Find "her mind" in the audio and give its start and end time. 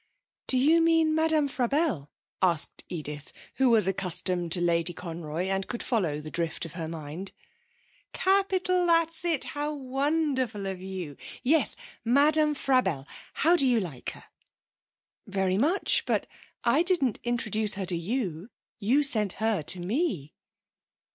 6.73-7.33